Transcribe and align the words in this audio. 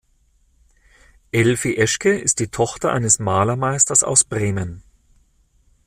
Elfi 1.31 1.77
Eschke 1.77 2.17
ist 2.17 2.39
die 2.39 2.47
Tochter 2.49 2.91
eines 2.91 3.19
Malermeisters 3.19 4.01
aus 4.01 4.23
Bremen. 4.23 4.81